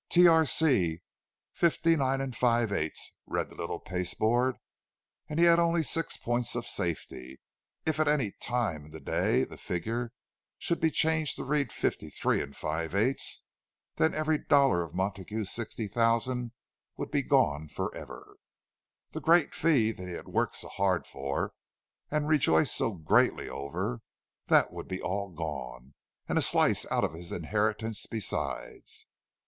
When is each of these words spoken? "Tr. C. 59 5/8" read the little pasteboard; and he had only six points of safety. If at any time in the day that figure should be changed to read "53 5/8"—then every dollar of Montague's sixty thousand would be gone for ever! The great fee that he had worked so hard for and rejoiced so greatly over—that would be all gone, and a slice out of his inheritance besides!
"Tr. 0.09 0.45
C. 0.45 0.99
59 1.53 2.19
5/8" 2.31 2.97
read 3.27 3.49
the 3.51 3.55
little 3.55 3.79
pasteboard; 3.79 4.55
and 5.29 5.37
he 5.39 5.45
had 5.45 5.59
only 5.59 5.83
six 5.83 6.17
points 6.17 6.55
of 6.55 6.65
safety. 6.65 7.39
If 7.85 7.99
at 7.99 8.07
any 8.07 8.31
time 8.41 8.85
in 8.85 8.89
the 8.89 8.99
day 8.99 9.43
that 9.43 9.59
figure 9.59 10.11
should 10.57 10.79
be 10.79 10.89
changed 10.89 11.35
to 11.35 11.43
read 11.43 11.71
"53 11.71 12.39
5/8"—then 12.39 14.13
every 14.15 14.39
dollar 14.39 14.81
of 14.81 14.95
Montague's 14.95 15.51
sixty 15.51 15.87
thousand 15.87 16.53
would 16.97 17.11
be 17.11 17.21
gone 17.21 17.67
for 17.67 17.95
ever! 17.95 18.37
The 19.11 19.21
great 19.21 19.53
fee 19.53 19.91
that 19.91 20.07
he 20.07 20.15
had 20.15 20.27
worked 20.27 20.55
so 20.55 20.67
hard 20.69 21.05
for 21.05 21.53
and 22.09 22.27
rejoiced 22.27 22.75
so 22.75 22.93
greatly 22.93 23.47
over—that 23.47 24.73
would 24.73 24.87
be 24.87 24.99
all 24.99 25.29
gone, 25.29 25.93
and 26.27 26.39
a 26.39 26.41
slice 26.41 26.87
out 26.91 27.03
of 27.03 27.13
his 27.13 27.31
inheritance 27.31 28.07
besides! 28.07 29.05